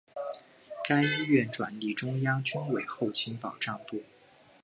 [0.83, 4.01] 该医院转隶中央军委后勤保障部。